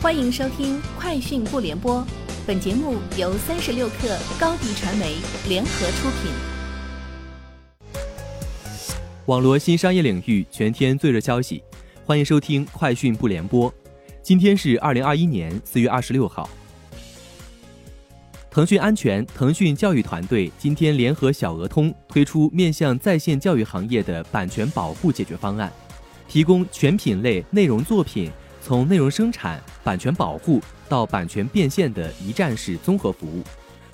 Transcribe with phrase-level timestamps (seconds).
[0.00, 1.96] 欢迎收听《快讯不联播》，
[2.46, 5.16] 本节目由三十六克高低传媒
[5.48, 6.30] 联合出品。
[9.26, 11.64] 网络新商业领域全天最热消息，
[12.04, 13.68] 欢迎收听《快讯不联播》。
[14.22, 16.48] 今天是二零二一年四月二十六号。
[18.52, 25.72] 腾讯安全、腾讯教育团队今天联合小鹅通推出面向在线教育行业的版权保护解决方案，
[26.28, 28.30] 提供全品类内容作品。
[28.62, 33.42] 从内容生产、版权保护到版权变现的一站式综合服务，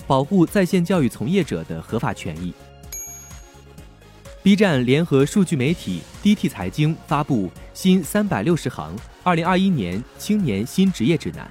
[0.07, 2.53] 保护在线教育从业者的合法权益。
[4.43, 11.49] B 站联合数据媒体 DT 财经发布新三百六十行二零二一年青年新职业指南，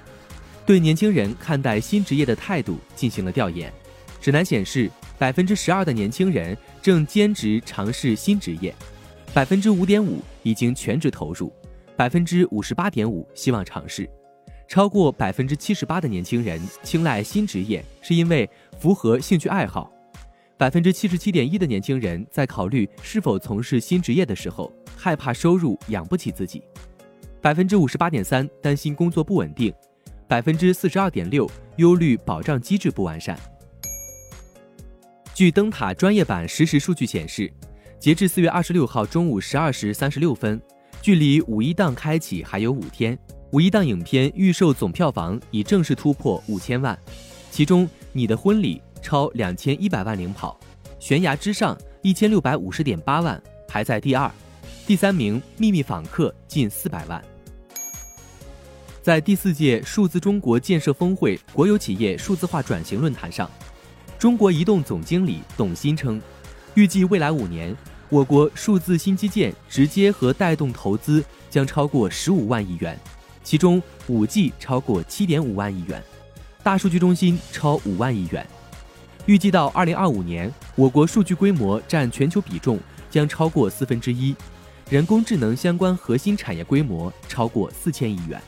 [0.64, 3.72] 对年轻人看待新职业的态度进行了调研。
[4.20, 8.72] 指南显示，百分之十二的年轻人正兼职尝试新职业，
[9.32, 11.52] 百分之五点五已经全职投入。
[11.96, 14.10] 百分之五十八点五希望尝试，
[14.66, 18.48] 超过百分之七十八的年轻人青睐新职业是因为
[18.80, 19.92] 符合兴趣爱好，
[20.56, 26.64] 百分之七十七点一的年轻人在考虑是否从事新职业的时候害怕收入养不起自己，
[27.40, 29.72] 百分之五十八点三担心工作不稳定，
[30.26, 33.38] 百分之四十二点六忧虑保障机制不完善。
[35.32, 37.48] 据灯塔专业版实时数据显示，
[38.00, 40.60] 截至四月二十六号中午十二时三十六分。
[41.04, 43.18] 距离五一档开启还有五天，
[43.50, 46.98] 五一档影片预售总票房已正式突破五千万，
[47.50, 50.58] 其中《你的婚礼》超两千一百万领跑，
[50.98, 53.38] 《悬崖之上》一千六百五十点八万
[53.68, 54.32] 排在第二，
[54.86, 57.22] 第三名《秘密访客》近四百万。
[59.02, 63.50] 在第四届数字中国建设峰会国有企业数字化转型论坛上，
[64.18, 66.18] 中国移动总经理董鑫称，
[66.72, 67.76] 预计未来五年。
[68.10, 72.98] 我国数字新基建直接和带动投资将超过十五万亿元，
[73.42, 76.02] 其中五 G 超过七点五万亿元，
[76.62, 78.46] 大数据中心超五万亿元。
[79.26, 82.78] 预计到二零二五年，我国数据规模占全球比重
[83.10, 84.36] 将超过四分之一，
[84.90, 88.40] 人工智能相关核心产业规模超过四千亿元。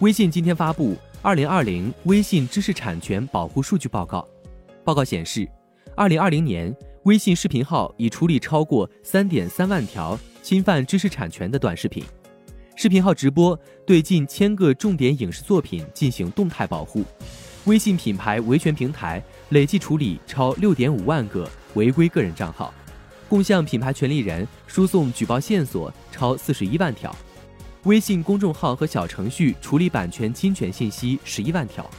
[0.00, 0.92] 微信今天发布
[1.22, 4.18] 《二零二零微信知识产权保护数据报告》，
[4.84, 5.48] 报告显示，
[5.94, 6.74] 二零二零年。
[7.04, 12.04] 微信视频号已处理超过三点三万条侵犯知识产权的短视频，
[12.76, 17.02] 视频号直播对近千个重点影视作品进行动态保护。
[17.64, 22.72] 微信品牌维权平台累计处理超六点五万个违规个人账号，
[23.30, 27.14] 共向品牌权利人输送举报线索超四十一万条。
[27.84, 31.90] 微信公众号和小程序处理版权侵权信息十一万条，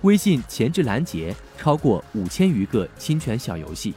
[0.00, 3.94] 微信前置拦截超过五千余个侵权小游戏。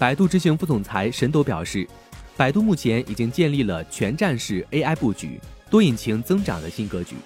[0.00, 1.86] 百度执行副总裁沈斗表示，
[2.34, 5.38] 百度目前已经建立了全站式 AI 布局、
[5.68, 7.16] 多引擎增长的新格局。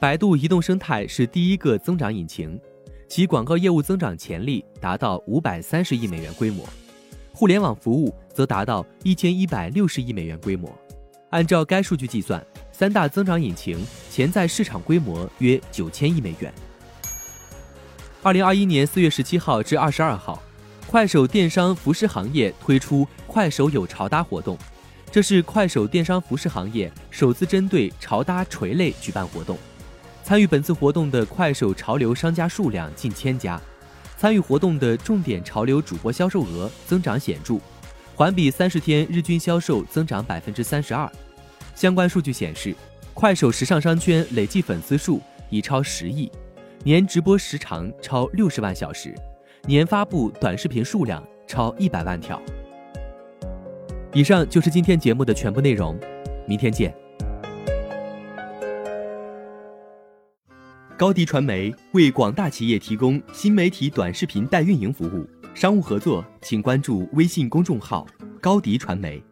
[0.00, 2.58] 百度移动生态是第一个增长引擎，
[3.06, 6.66] 其广告业务增长潜力达到五百三十亿美元规模，
[7.34, 10.74] 互联网服务则达到一千一百六十亿美元规模。
[11.28, 12.42] 按照该数据计算，
[12.72, 13.78] 三大增长引擎
[14.10, 16.50] 潜在市场规模约九千亿美元。
[18.22, 20.42] 二零二一年四月十七号至二十二号。
[20.94, 24.56] 快手电商服饰行业推出“快手有潮搭”活动，
[25.10, 29.58] 这是快手电商服饰行业首次针对潮搭垂类举办活动。
[30.22, 33.60] 参与本次活动的快手潮流商家数量近千家，
[34.16, 37.58] 参与活动的重点潮流主播销售额增长显著，
[38.14, 41.10] 环比三十天日均销售增长百分之三十二。
[41.74, 42.72] 相关数据显示，
[43.12, 46.30] 快手时尚商圈累计粉丝数已超十亿，
[46.84, 49.12] 年直播时长超六十万小时。
[49.66, 52.40] 年发布短视频数量超一百万条。
[54.12, 55.98] 以上就是今天节目的全部内容，
[56.46, 56.94] 明天见。
[60.96, 68.06] 高迪传媒为广大企业提供新媒体短视频代运营服务，商务合作请关注微信公众号
[68.40, 69.22] 高迪传媒。